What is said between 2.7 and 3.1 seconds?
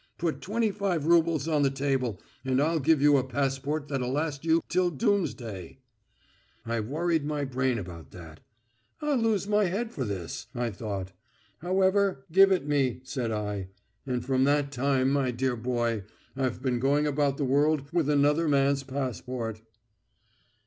give